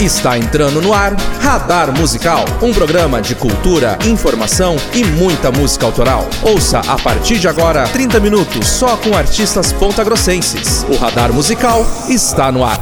[0.00, 6.24] Está entrando no ar Radar Musical, um programa de cultura, informação e muita música autoral.
[6.40, 10.86] Ouça a partir de agora 30 minutos só com artistas pontagrossenses.
[10.88, 12.78] O Radar Musical está no ar.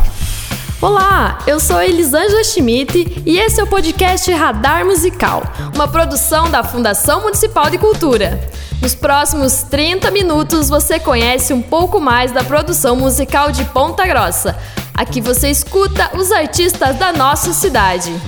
[0.79, 5.43] Olá, eu sou Elisângela Schmidt e esse é o podcast Radar Musical,
[5.75, 8.39] uma produção da Fundação Municipal de Cultura.
[8.83, 14.55] Nos próximos 30 minutos você conhece um pouco mais da produção musical de Ponta Grossa.
[14.97, 18.19] Aqui você escuta os artistas da nossa cidade.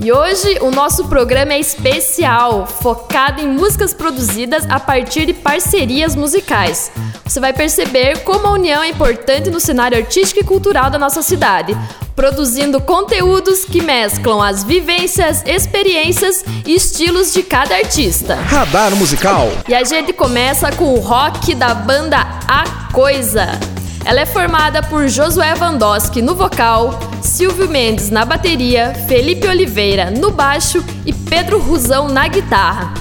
[0.00, 6.16] E hoje o nosso programa é especial, focado em músicas produzidas a partir de parcerias
[6.16, 6.90] musicais.
[7.22, 11.20] Você vai perceber como a união é importante no cenário artístico e cultural da nossa
[11.20, 11.76] cidade,
[12.16, 18.36] produzindo conteúdos que mesclam as vivências, experiências e estilos de cada artista.
[18.36, 19.48] Radar Musical.
[19.68, 23.75] E a gente começa com o rock da banda A Coisa.
[24.06, 30.30] Ela é formada por Josué Vandoski no vocal, Silvio Mendes na bateria, Felipe Oliveira no
[30.30, 32.94] baixo e Pedro Rusão na guitarra.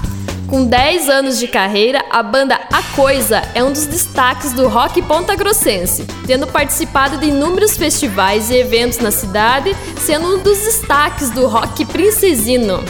[0.48, 5.00] Com 10 anos de carreira, a banda A Coisa é um dos destaques do rock
[5.04, 11.46] ponta-grossense, tendo participado de inúmeros festivais e eventos na cidade, sendo um dos destaques do
[11.46, 12.84] rock princesino.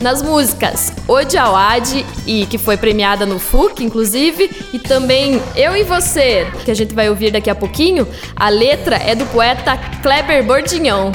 [0.00, 0.94] Nas músicas
[1.38, 6.74] Awad, e que foi premiada no FUC, inclusive, e também Eu e Você, que a
[6.74, 11.12] gente vai ouvir daqui a pouquinho, a letra é do poeta Kleber Bordinhão.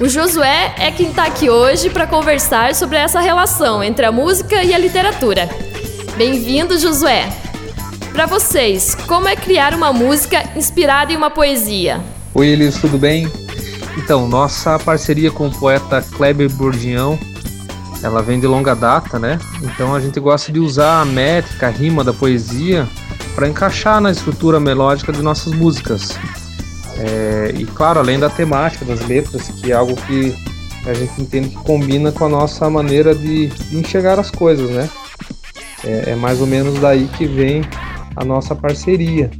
[0.00, 4.64] O Josué é quem está aqui hoje para conversar sobre essa relação entre a música
[4.64, 5.48] e a literatura.
[6.16, 7.32] Bem-vindo, Josué!
[8.12, 12.00] Para vocês, como é criar uma música inspirada em uma poesia?
[12.34, 13.30] Oi, Elis, tudo bem?
[13.96, 17.16] Então, nossa parceria com o poeta Kleber Bordinhão
[18.02, 19.38] ela vem de longa data, né?
[19.62, 22.86] Então a gente gosta de usar a métrica, a rima da poesia
[23.34, 26.18] para encaixar na estrutura melódica de nossas músicas.
[26.96, 30.34] É, e claro, além da temática das letras, que é algo que
[30.86, 34.88] a gente entende que combina com a nossa maneira de, de enxergar as coisas, né?
[35.84, 37.62] É, é, mais ou menos daí que vem
[38.16, 39.30] a nossa parceria.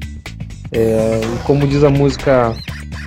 [0.71, 2.55] É, e como diz a música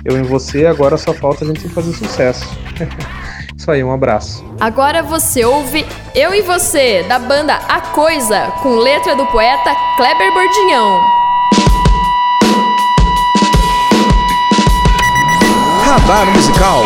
[0.04, 2.46] Eu em Você, agora só falta a gente fazer sucesso.
[3.62, 4.44] Isso aí, um abraço.
[4.58, 5.86] Agora você ouve
[6.16, 11.00] Eu e Você, da banda A Coisa, com letra do poeta Kleber Bordinhão.
[15.84, 16.82] Radar Musical.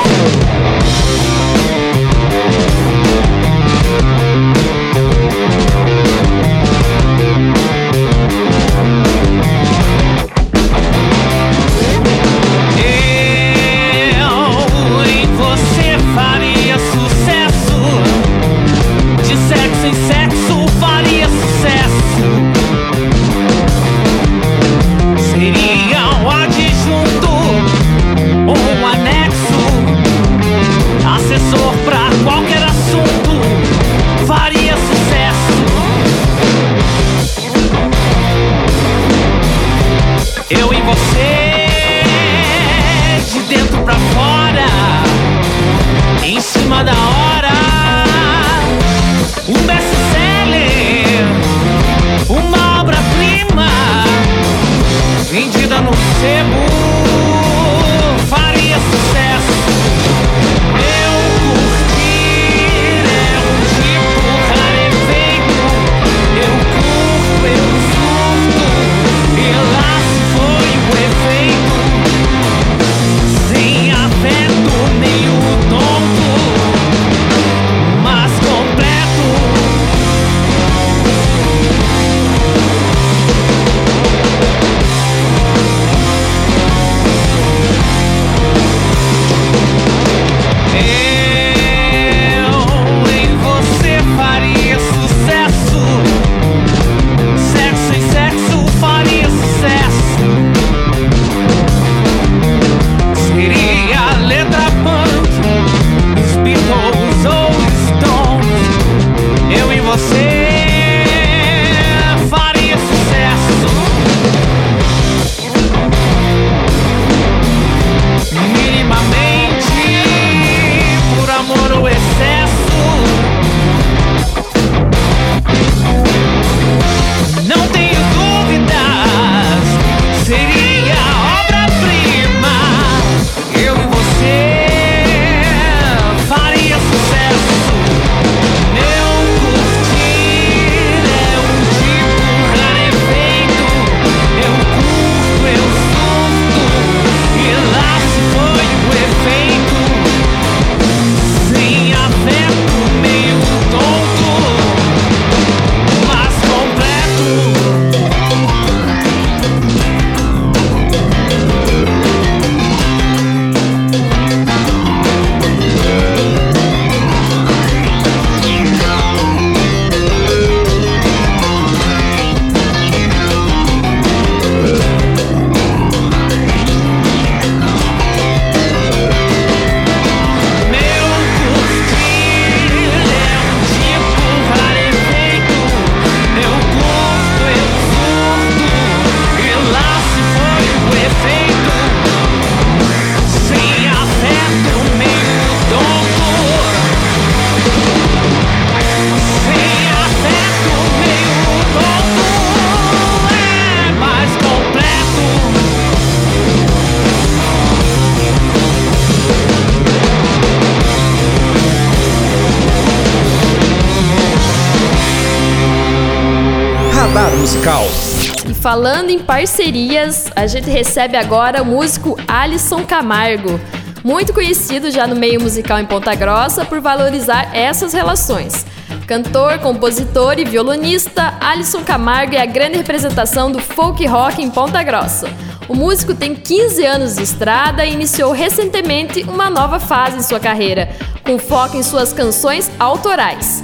[218.67, 223.61] Falando em parcerias, a gente recebe agora o músico Alisson Camargo,
[224.03, 228.67] muito conhecido já no meio musical em Ponta Grossa por valorizar essas relações.
[229.07, 234.83] Cantor, compositor e violonista, Alisson Camargo é a grande representação do folk rock em Ponta
[234.83, 235.31] Grossa.
[235.69, 240.41] O músico tem 15 anos de estrada e iniciou recentemente uma nova fase em sua
[240.41, 240.89] carreira,
[241.23, 243.63] com foco em suas canções autorais.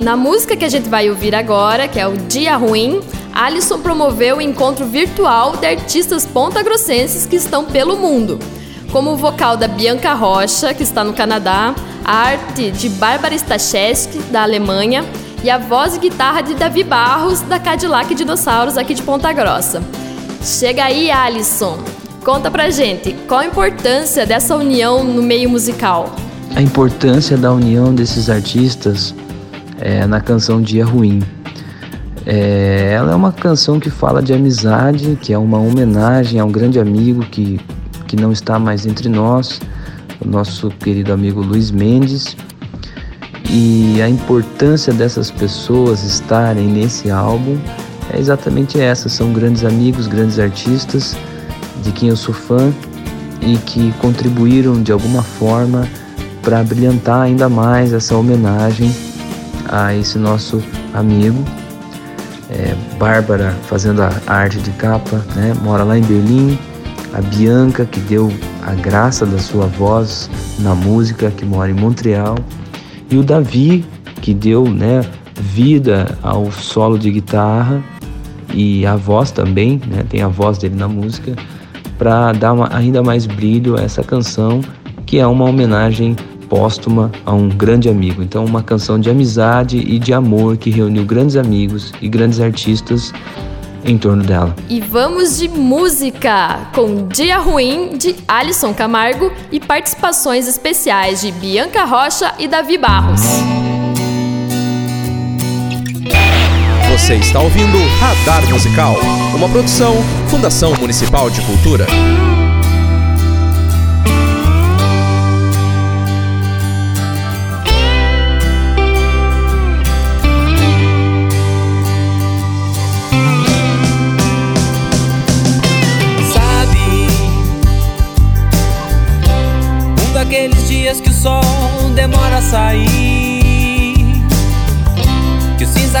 [0.00, 3.00] Na música que a gente vai ouvir agora, que é o Dia Ruim,
[3.32, 8.38] Alisson promoveu o encontro virtual de artistas pontagrossenses que estão pelo mundo,
[8.90, 11.74] como o vocal da Bianca Rocha, que está no Canadá,
[12.04, 15.04] a arte de Bárbara Stachewski, da Alemanha,
[15.42, 19.82] e a voz e guitarra de Davi Barros, da Cadillac Dinossauros, aqui de Ponta Grossa.
[20.42, 21.78] Chega aí, Alisson.
[22.24, 26.14] Conta pra gente, qual a importância dessa união no meio musical?
[26.54, 29.14] A importância da união desses artistas
[29.80, 31.22] é, na canção Dia Ruim.
[32.26, 36.50] É, ela é uma canção que fala de amizade, que é uma homenagem a um
[36.50, 37.60] grande amigo que,
[38.06, 39.60] que não está mais entre nós,
[40.24, 42.36] o nosso querido amigo Luiz Mendes.
[43.50, 47.58] E a importância dessas pessoas estarem nesse álbum
[48.12, 51.16] é exatamente essa: são grandes amigos, grandes artistas
[51.82, 52.72] de quem eu sou fã
[53.42, 55.86] e que contribuíram de alguma forma
[56.42, 58.90] para brilhantar ainda mais essa homenagem
[59.68, 60.62] a esse nosso
[60.92, 61.42] amigo.
[62.50, 65.54] É, Bárbara fazendo a arte de capa, né?
[65.62, 66.58] mora lá em Berlim.
[67.12, 68.32] A Bianca, que deu
[68.62, 70.28] a graça da sua voz
[70.58, 72.36] na música, que mora em Montreal.
[73.08, 73.84] E o Davi,
[74.20, 75.02] que deu né,
[75.40, 77.82] vida ao solo de guitarra
[78.52, 80.04] e a voz também, né?
[80.08, 81.34] Tem a voz dele na música
[81.98, 84.60] para dar uma, ainda mais brilho a essa canção,
[85.06, 86.16] que é uma homenagem
[86.48, 88.22] póstuma a um grande amigo.
[88.22, 93.12] Então, uma canção de amizade e de amor que reuniu grandes amigos e grandes artistas
[93.84, 94.54] em torno dela.
[94.68, 101.84] E vamos de música com Dia Ruim de Alisson Camargo e participações especiais de Bianca
[101.84, 103.20] Rocha e Davi Barros.
[106.90, 108.94] Você está ouvindo Radar Musical,
[109.34, 109.96] uma produção
[110.28, 111.86] Fundação Municipal de Cultura.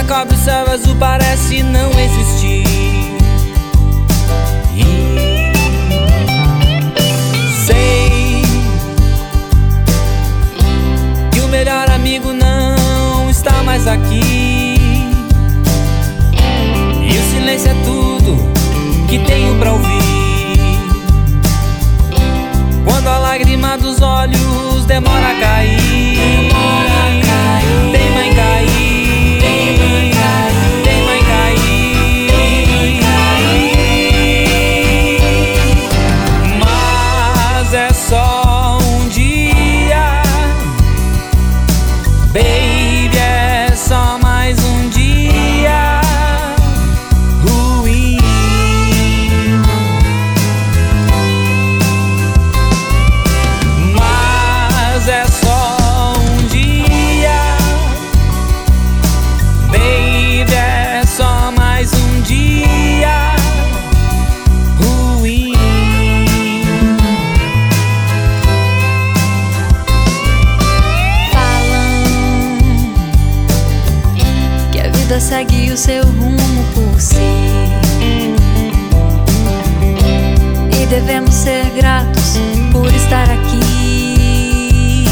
[0.06, 2.64] Cobre o céu azul parece não existir.
[7.64, 8.42] Sei
[11.32, 14.76] que o melhor amigo não está mais aqui.
[17.02, 18.36] E o silêncio é tudo
[19.08, 20.04] que tenho pra ouvir.
[22.84, 26.13] Quando a lágrima dos olhos demora a cair.
[75.14, 77.16] vida segue o seu rumo por si.
[80.72, 82.34] E devemos ser gratos
[82.72, 85.06] por estar aqui.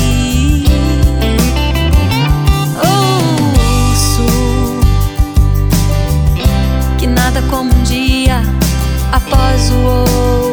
[2.78, 4.26] Ouço
[6.98, 8.42] que nada como um dia
[9.12, 10.51] após o outro.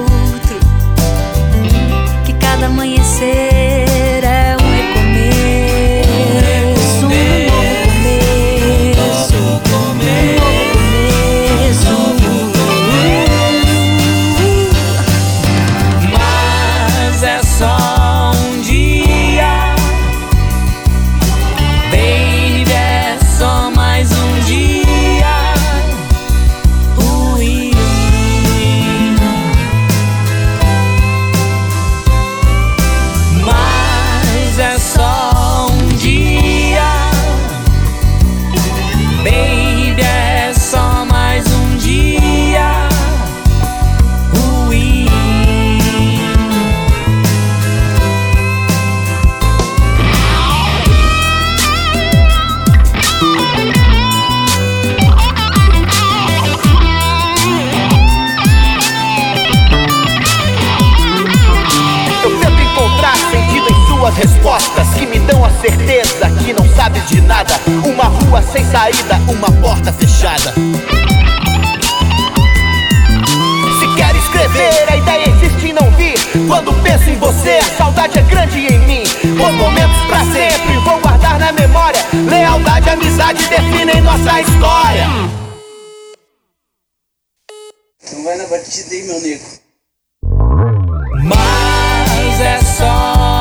[80.10, 82.02] Pra sempre, vou guardar na memória.
[82.28, 85.08] Lealdade e amizade definem nossa história.
[88.12, 89.46] Não vai na batida aí, meu nego.
[91.24, 93.39] Mas é só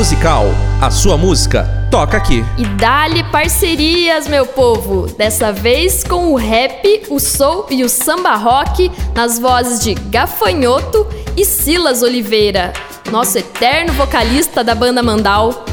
[0.00, 0.46] Musical.
[0.80, 2.42] A sua música toca aqui.
[2.56, 5.06] E dá-lhe parcerias, meu povo!
[5.08, 11.06] Dessa vez com o rap, o soul e o samba rock nas vozes de Gafanhoto
[11.36, 12.72] e Silas Oliveira,
[13.10, 15.66] nosso eterno vocalista da banda Mandal.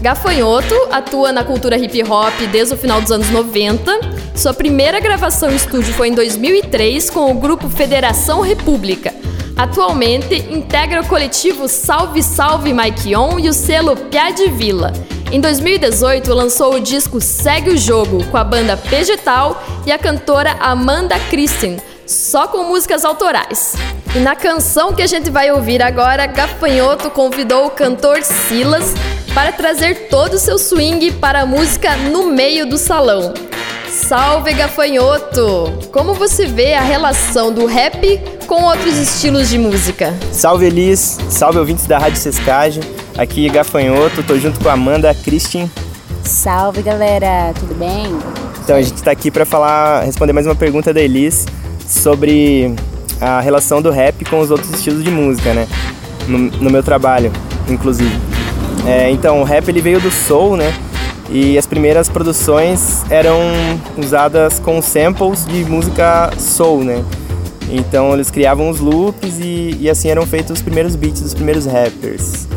[0.00, 3.92] Gafanhoto atua na cultura hip hop desde o final dos anos 90.
[4.34, 9.14] Sua primeira gravação em estúdio foi em 2003 com o grupo Federação República.
[9.58, 14.92] Atualmente integra o coletivo Salve Salve Mike On e o selo Piá de Vila.
[15.32, 20.52] Em 2018 lançou o disco Segue o Jogo com a banda Vegetal e a cantora
[20.60, 23.74] Amanda Christen, só com músicas autorais.
[24.14, 28.94] E na canção que a gente vai ouvir agora, Gafanhoto convidou o cantor Silas
[29.34, 33.34] para trazer todo o seu swing para a música No Meio do Salão.
[33.90, 35.72] Salve Gafanhoto!
[35.90, 40.14] Como você vê a relação do rap com outros estilos de música?
[40.30, 42.82] Salve Elis, salve ouvintes da Rádio Sescagem.
[43.16, 45.68] Aqui é Gafanhoto, tô junto com a Amanda Christian.
[46.22, 48.06] Salve galera, tudo bem?
[48.62, 51.46] Então a gente está aqui para falar, responder mais uma pergunta da Elis
[51.86, 52.74] sobre
[53.20, 55.66] a relação do rap com os outros estilos de música, né?
[56.26, 57.32] No, no meu trabalho,
[57.66, 58.14] inclusive.
[58.86, 60.74] É, então o rap ele veio do soul, né?
[61.30, 63.38] E as primeiras produções eram
[63.96, 67.04] usadas com samples de música soul, né?
[67.70, 71.66] Então eles criavam os loops e, e assim eram feitos os primeiros beats dos primeiros
[71.66, 72.48] rappers.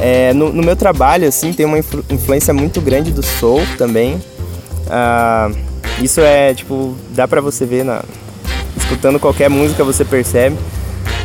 [0.00, 4.20] É, no, no, meu trabalho, assim, tem uma influ influência muito grande do soul também.
[4.90, 5.50] Ah,
[6.02, 8.02] isso é, tipo, dá pra você ver na...
[8.76, 10.56] Escutando qualquer música você percebe.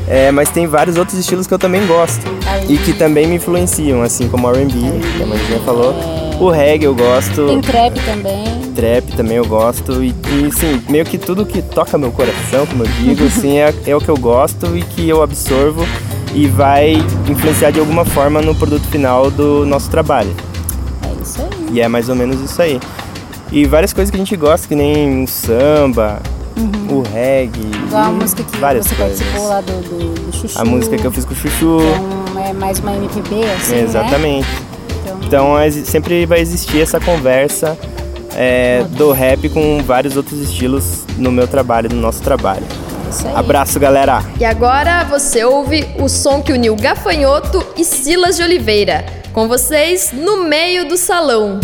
[0.07, 2.25] É, mas tem vários outros estilos que eu também gosto.
[2.69, 4.71] E que também me influenciam, assim, como R&B,
[5.17, 6.20] que a Mandinha falou.
[6.41, 7.45] O reggae eu gosto.
[7.45, 8.43] Tem trap também.
[8.73, 10.03] Trap também eu gosto.
[10.03, 13.71] E, e sim, meio que tudo que toca meu coração, como eu digo, assim, é,
[13.85, 15.85] é o que eu gosto e que eu absorvo
[16.33, 16.93] e vai
[17.29, 20.35] influenciar de alguma forma no produto final do nosso trabalho.
[21.03, 21.75] É isso aí.
[21.75, 22.79] E é mais ou menos isso aí.
[23.51, 26.23] E várias coisas que a gente gosta, que nem o samba,
[26.57, 26.97] uhum.
[26.97, 27.69] o reggae.
[27.85, 29.19] Igual a música que várias você coisas.
[29.19, 30.59] participou lá do, do, do Chuchu.
[30.59, 31.77] A música que eu fiz com o Chuchu.
[32.31, 34.47] Então é mais uma MPB, assim, é, Exatamente.
[34.49, 34.70] Né?
[35.31, 37.77] Então sempre vai existir essa conversa
[38.35, 42.65] é, do rap com vários outros estilos no meu trabalho, no nosso trabalho.
[43.33, 44.21] Abraço, galera!
[44.37, 49.05] E agora você ouve o som que uniu Gafanhoto e Silas de Oliveira.
[49.31, 51.61] Com vocês, no meio do salão.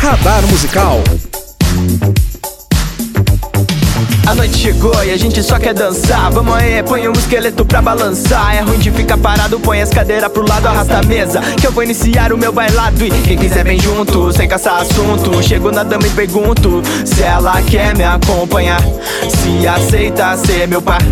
[0.00, 0.98] Radar Musical.
[4.32, 6.30] A noite chegou e a gente só quer dançar.
[6.30, 8.56] Vamos aí, põe um esqueleto pra balançar.
[8.56, 11.42] É ruim de ficar parado, põe as cadeiras pro lado, arrasta a mesa.
[11.60, 13.04] Que eu vou iniciar o meu bailado.
[13.04, 15.42] E quem quiser vem junto, sem caçar assunto.
[15.42, 18.80] Chego na dama e pergunto se ela quer me acompanhar.
[19.28, 21.02] Se aceita ser meu par.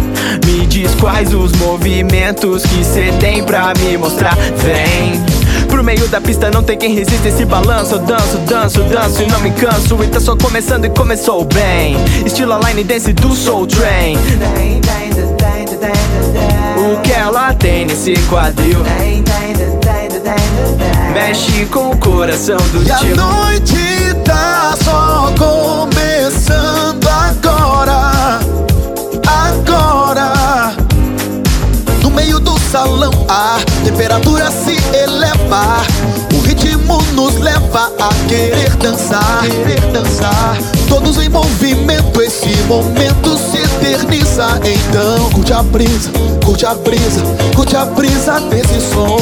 [0.47, 4.35] Me diz quais os movimentos que cê tem pra me mostrar.
[4.35, 5.40] Vem.
[5.81, 7.95] Pro meio da pista não tem quem resista esse balanço.
[7.95, 9.97] Eu danço, danço, danço e não me canso.
[10.05, 11.97] E tá só começando e começou bem.
[12.27, 14.19] Estilo a line dance do Soul Train.
[16.77, 18.81] O que ela tem nesse quadril?
[21.15, 23.15] Mexe com o coração do e tio.
[23.15, 28.39] a noite tá só começando agora.
[29.27, 30.75] Agora.
[32.03, 34.30] No meio do salão a temperatura
[36.33, 40.57] o ritmo nos leva a querer dançar, querer dançar.
[40.89, 44.61] Todos em movimento, esse momento se eterniza.
[44.65, 46.11] Então, curte a brisa,
[46.45, 47.23] curte a brisa,
[47.57, 49.19] curte a brisa desse som.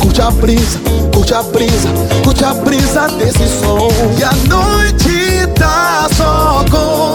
[0.00, 0.80] Curte a brisa,
[1.14, 1.88] curte a brisa,
[2.24, 3.88] curte a brisa desse som.
[4.18, 7.07] E a noite tá só começando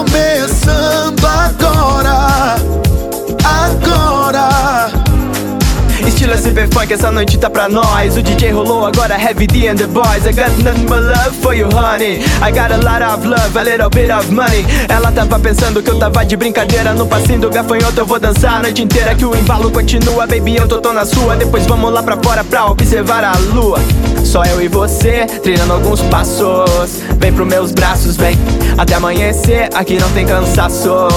[6.33, 8.17] Estilo SP Funk, essa noite tá pra nós.
[8.17, 10.25] O DJ rolou agora, Heavy D and the Boys.
[10.25, 12.23] I got nothing but love for you, honey.
[12.41, 14.65] I got a lot of love, a little bit of money.
[14.89, 17.99] Ela tava pensando que eu tava de brincadeira No passinho do gafanhoto.
[17.99, 21.05] Eu vou dançar a noite inteira Que o embalo continua, baby, eu tô, tô na
[21.05, 21.35] sua.
[21.35, 23.79] Depois vamos lá pra fora pra observar a lua.
[24.25, 26.99] Só eu e você, treinando alguns passos.
[27.19, 28.35] Vem pros meus braços, vem
[28.77, 31.07] Até amanhecer, aqui não tem cansaço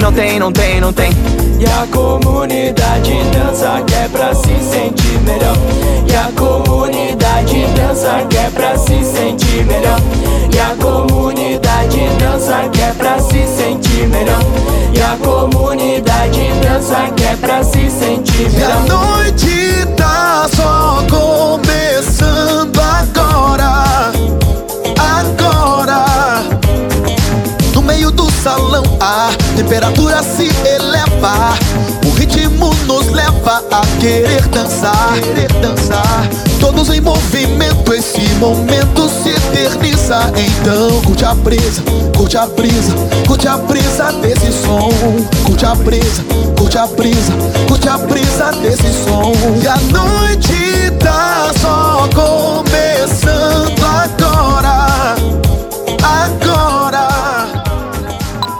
[0.00, 1.10] Não tem, não tem, não tem
[1.58, 5.56] e a comunidade dança que é pra se sentir melhor.
[6.08, 9.98] E a comunidade dança que é pra se sentir melhor.
[10.54, 14.38] E a comunidade dança que é pra se sentir melhor.
[14.94, 18.86] E a comunidade dança que é pra se sentir E a melhor.
[18.86, 21.67] noite tá só começando
[28.48, 31.52] salão a temperatura se eleva.
[32.06, 36.26] O ritmo nos leva a querer dançar, querer dançar.
[36.58, 40.32] Todos em movimento, esse momento se eterniza.
[40.34, 41.82] Então curte a brisa,
[42.16, 42.94] curte a brisa,
[43.26, 44.88] curte a brisa desse som.
[45.44, 46.22] Curte a brisa,
[46.56, 47.32] curte a brisa,
[47.68, 49.32] curte a brisa desse som.
[49.62, 55.16] E a noite tá só começando agora,
[56.02, 56.57] agora.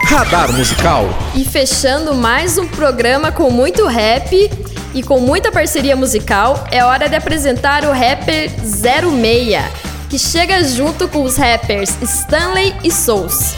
[0.09, 1.07] Radar Musical.
[1.35, 4.49] E fechando mais um programa com muito rap
[4.91, 9.63] e com muita parceria musical, é hora de apresentar o rapper 06,
[10.09, 13.53] que chega junto com os rappers Stanley e Souls.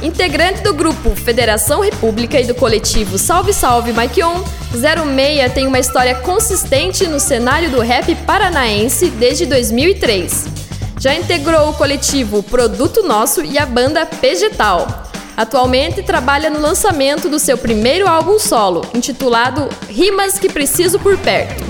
[0.00, 5.80] Integrante do grupo Federação República e do coletivo Salve Salve Mike On, 06 tem uma
[5.80, 10.46] história consistente no cenário do rap paranaense desde 2003.
[11.00, 15.05] Já integrou o coletivo Produto Nosso e a banda Vegetal.
[15.36, 21.62] Atualmente trabalha no lançamento do seu primeiro álbum solo, intitulado Rimas que Preciso por Perto.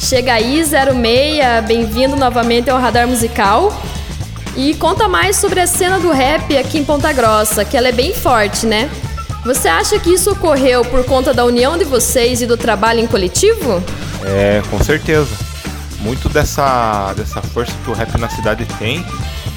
[0.00, 3.70] Chega aí, 06, bem-vindo novamente ao Radar Musical.
[4.56, 7.92] E conta mais sobre a cena do rap aqui em Ponta Grossa, que ela é
[7.92, 8.88] bem forte, né?
[9.44, 13.06] Você acha que isso ocorreu por conta da união de vocês e do trabalho em
[13.06, 13.82] coletivo?
[14.24, 15.28] É, com certeza.
[16.00, 19.04] Muito dessa, dessa força que o rap na cidade tem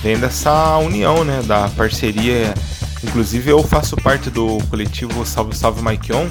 [0.04, 1.42] vem dessa união, né?
[1.46, 2.54] Da parceria.
[3.04, 6.28] Inclusive eu faço parte do coletivo Salve Salve Mike On,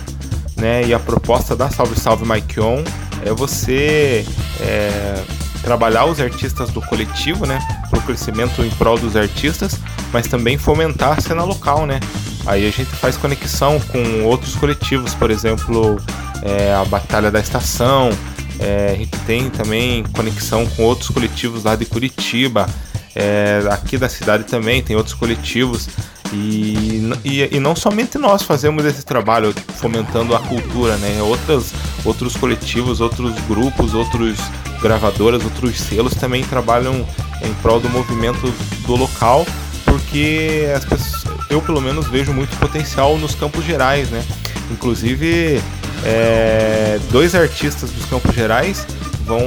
[0.57, 0.85] né?
[0.87, 2.83] E a proposta da Salve Salve Mike On
[3.25, 4.25] é você
[4.61, 5.23] é,
[5.63, 7.59] trabalhar os artistas do coletivo, né?
[7.91, 9.79] Para o crescimento em prol dos artistas,
[10.13, 12.01] mas também fomentar a cena local, né?
[12.47, 16.01] Aí a gente faz conexão com outros coletivos, por exemplo,
[16.43, 18.11] é, a Batalha da Estação,
[18.59, 22.67] é, a gente tem também conexão com outros coletivos lá de Curitiba,
[23.15, 25.89] é, aqui da cidade também tem outros coletivos.
[26.33, 31.21] E, e, e, não somente nós fazemos esse trabalho fomentando a cultura, né?
[31.23, 31.73] Outros,
[32.05, 34.39] outros coletivos, outros grupos, outros
[34.81, 37.07] gravadoras, outros selos também trabalham
[37.43, 38.53] em prol do movimento
[38.87, 39.45] do local,
[39.85, 44.25] porque as pessoas, eu pelo menos vejo muito potencial nos Campos Gerais, né?
[44.71, 45.61] Inclusive
[46.05, 48.87] é, dois artistas dos Campos Gerais
[49.25, 49.41] vão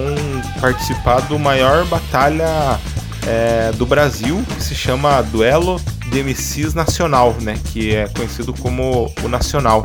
[0.60, 2.78] participar do maior batalha
[3.26, 5.80] é, do Brasil, que se chama Duelo
[6.14, 7.60] de MCs Nacional, né?
[7.74, 9.84] Que é conhecido como o Nacional.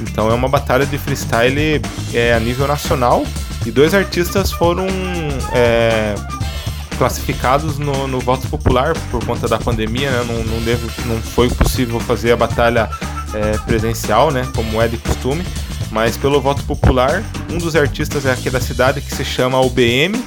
[0.00, 1.82] Então é uma batalha de freestyle
[2.12, 3.24] é, a nível nacional
[3.64, 4.86] e dois artistas foram
[5.52, 6.14] é,
[6.98, 10.24] classificados no, no, voto popular por conta da pandemia, né?
[10.26, 12.90] não, não, deve, não foi possível fazer a batalha
[13.32, 14.46] é, presencial, né?
[14.54, 15.44] Como é de costume,
[15.90, 20.22] mas pelo voto popular, um dos artistas é aqui da cidade que se chama UBM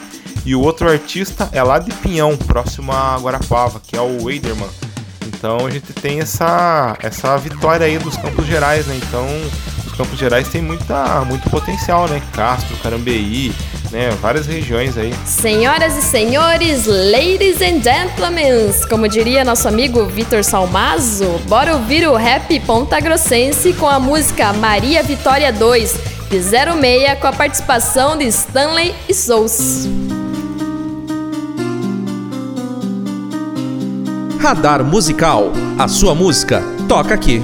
[0.46, 4.70] e o outro artista é lá de Pinhão, próximo a Guarapava, que é o Weiderman.
[5.28, 9.00] Então a gente tem essa, essa vitória aí dos Campos Gerais, né?
[9.02, 9.26] Então
[9.86, 12.22] os Campos Gerais tem muita, muito potencial, né?
[12.34, 13.54] Castro, Carambeí,
[13.92, 14.10] né?
[14.22, 15.14] Várias regiões aí.
[15.26, 22.16] Senhoras e senhores, ladies and gentlemen, como diria nosso amigo Vitor Salmazo, bora ouvir o
[22.16, 28.26] rap ponta grossense com a música Maria Vitória 2, de 06, com a participação de
[28.26, 30.17] Stanley e Souls.
[34.48, 35.52] Radar Musical.
[35.78, 37.42] A sua música toca aqui.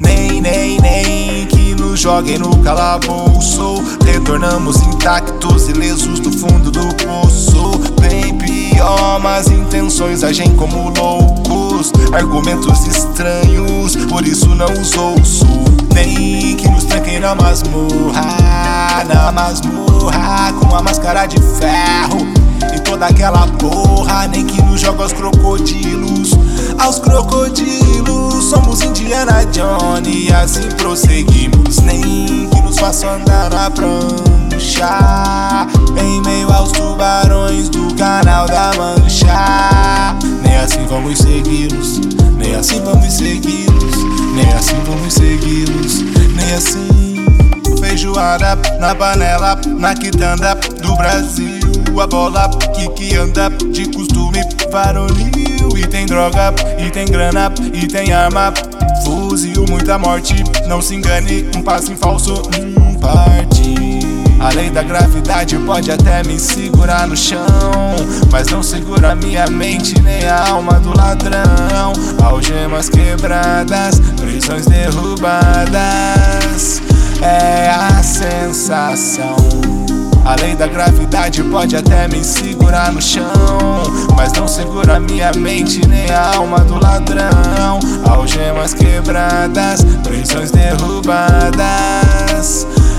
[0.00, 3.80] Nem, nem, nem que no joguem no calabouço.
[4.04, 7.78] Retornamos intactos, ilesos do fundo do poço.
[8.00, 11.92] Bem pior, mas intenções agem como loucos.
[12.12, 15.85] Argumentos estranhos, por isso não os ouço.
[15.96, 22.18] Nem que nos tranquem na masmorra, na masmorra, com a máscara de ferro.
[22.74, 26.32] E toda aquela porra, nem que nos joga aos crocodilos.
[26.78, 29.42] Aos crocodilos, somos Indiana
[30.04, 31.78] e assim prosseguimos.
[31.78, 35.66] Nem que nos faça andar na prancha,
[35.98, 40.14] em meio aos tubarões do canal da Mancha.
[40.42, 42.00] Nem assim vamos segui-los,
[42.46, 46.02] nem assim vamos segui-los, nem assim vamos segui-los,
[46.34, 47.26] nem assim.
[47.80, 51.60] Feijoada na panela, na quitanda do Brasil.
[52.00, 55.76] A bola que, que anda de costume varonil.
[55.76, 58.52] E tem droga, e tem grana, e tem arma.
[59.02, 60.34] Fuzil, muita morte.
[60.68, 62.42] Não se engane, um passo em falso,
[62.78, 64.05] um parte.
[64.38, 67.46] A lei da gravidade pode até me segurar no chão,
[68.30, 71.92] mas não segura minha mente nem a alma do ladrão.
[72.22, 75.72] Algemas quebradas, prisões derrubadas,
[77.22, 79.36] é a sensação.
[80.26, 83.28] A lei da gravidade pode até me segurar no chão,
[84.16, 87.78] mas não segura minha mente nem a alma do ladrão.
[88.10, 91.56] Algemas quebradas, prisões derrubadas,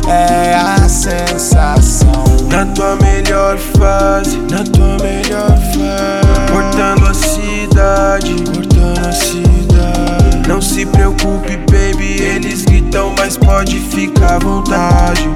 [0.09, 2.23] é a sensação.
[2.49, 10.47] Na tua melhor fase, na tua melhor fase, cortando a cidade, cortando a cidade.
[10.47, 15.29] Não se preocupe, baby, eles gritam, mas pode ficar à vontade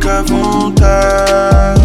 [0.00, 1.82] fica à vontade.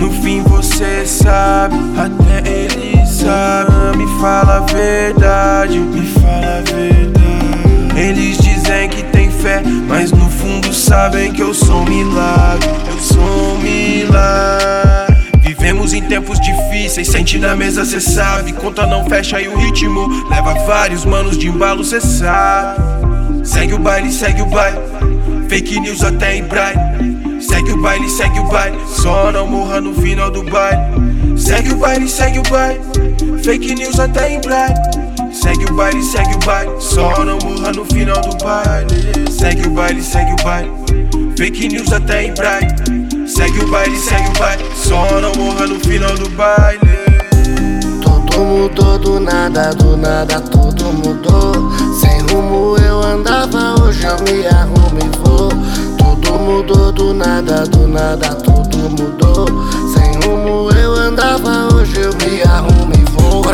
[0.00, 3.96] No fim você sabe, até ele sabe.
[3.96, 7.16] Me fala a verdade, me fala a verdade.
[7.96, 9.02] Eles dizem que
[9.46, 12.68] fé, mas no fundo sabem que eu sou um milagre.
[12.90, 15.14] Eu sou um milagre.
[15.40, 18.52] Vivemos em tempos difíceis, sente na mesa, cê sabe.
[18.52, 22.82] Conta não fecha e o ritmo leva vários manos de embalo, cê sabe.
[23.44, 24.80] Segue o baile, segue o baile.
[25.48, 26.80] Fake news até em braille.
[27.40, 28.78] Segue o baile, segue o baile.
[28.88, 30.82] Só não morra no final do baile.
[31.36, 32.80] Segue o baile, segue o baile.
[33.44, 35.05] Fake news até em braille.
[35.46, 36.72] Segue o baile, segue o baile.
[36.80, 39.30] Só não morra no final do baile.
[39.30, 40.72] Segue o baile, segue o baile.
[41.38, 42.74] Fake news até em braille.
[43.28, 44.64] Segue o baile, segue o baile.
[44.74, 46.80] Só não morra no final do baile.
[48.02, 51.70] Tudo mudou do nada, do nada tudo mudou.
[51.94, 55.48] Sem rumo eu andava, hoje eu me arrumo e vou.
[55.96, 59.46] Tudo mudou do nada, do nada tudo mudou.
[59.94, 62.75] Sem rumo eu andava, hoje eu me arrumo.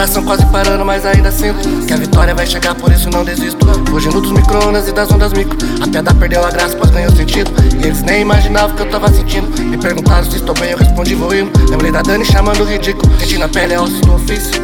[0.02, 3.64] Coração quase parando, mas ainda sinto que a vitória vai chegar, por isso não desisto.
[3.88, 5.56] Fugindo dos micro-ondas e das ondas micro.
[5.80, 7.52] A piada perdeu a graça, pois ganhou sentido.
[7.80, 9.46] E eles nem imaginavam o que eu tava sentindo.
[9.62, 11.30] Me perguntaram se estou bem, eu respondi vou.
[11.30, 13.16] Lembrei da Dani chamando ridículo.
[13.20, 14.60] Senti na pele é osso do ofício.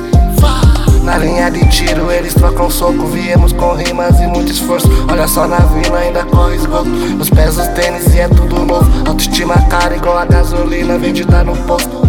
[1.05, 5.49] Na linha de tiro eles trocam soco Viemos com rimas e muito esforço Olha só
[5.49, 9.97] na vila ainda corre esgoto Os pés, os tênis e é tudo novo Autoestima cara
[9.97, 12.08] igual a gasolina vendida no posto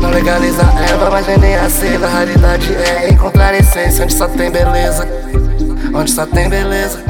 [0.00, 5.06] Não legaliza erva, mas nem a seda Raridade é encontrar essência Onde só tem beleza?
[5.94, 7.02] Onde só tem beleza?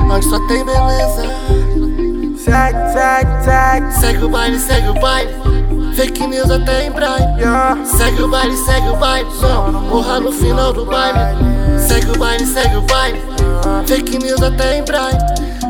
[0.00, 1.22] Onde só tem beleza?
[2.38, 3.92] Segue, segue, segue.
[4.00, 5.34] Segue o baile, segue o baile.
[5.94, 7.84] Fake news até em braille yeah.
[7.84, 9.28] Segue o baile, segue o baile.
[9.40, 11.18] Não, morra no final do baile.
[11.78, 13.22] Segue o baile, segue o baile.
[13.86, 15.18] Fake news até em braille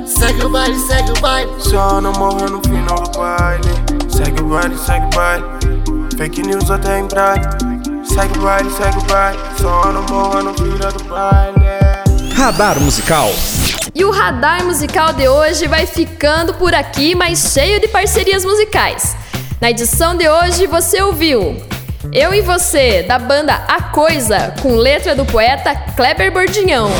[0.07, 1.51] Segue o baile, segue o baile.
[1.59, 3.69] Só não morra no final do baile.
[4.09, 5.56] Segue o baile, segue o baile
[6.17, 7.45] Fake news até em braille
[8.05, 13.31] Segue o baile, segue o baile Só não morra no final do baile Radar Musical
[13.99, 19.17] e o radar musical de hoje vai ficando por aqui, mas cheio de parcerias musicais.
[19.59, 21.57] Na edição de hoje você ouviu
[22.13, 26.91] Eu e Você, da banda A Coisa, com letra do poeta Kleber Bordinhão.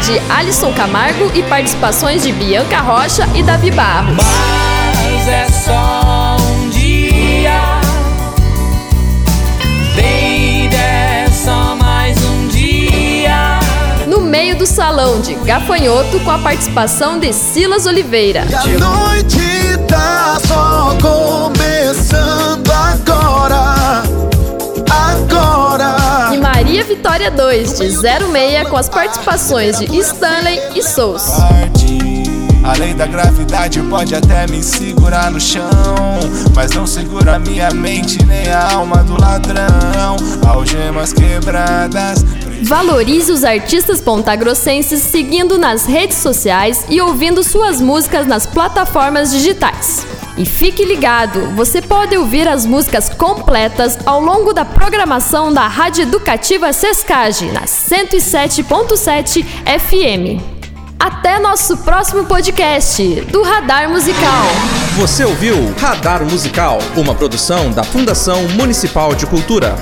[0.00, 4.16] De Alisson Camargo e participações de Bianca Rocha e Davi Barros.
[4.16, 7.60] Mas é só um dia.
[9.94, 13.58] Baby, é só mais um dia.
[14.06, 18.46] No meio do salão de Gafanhoto com a participação de Silas Oliveira.
[18.48, 19.38] E a noite
[19.86, 21.49] tá só começando
[27.00, 31.22] Vitória 2 de 06 com as participações de Stanley e Souls.
[32.62, 35.70] A lei da gravidade pode até me segurar no chão,
[36.54, 40.16] mas não segura minha mente nem a alma do ladrão.
[40.46, 42.22] Algemas quebradas.
[42.64, 50.06] Valorize os artistas pontagrossenses seguindo nas redes sociais e ouvindo suas músicas nas plataformas digitais.
[50.36, 56.02] E fique ligado, você pode ouvir as músicas completas ao longo da programação da Rádio
[56.02, 60.40] Educativa Sescage, na 107.7 FM.
[60.98, 64.46] Até nosso próximo podcast do Radar Musical.
[64.96, 69.74] Você ouviu Radar Musical, uma produção da Fundação Municipal de Cultura.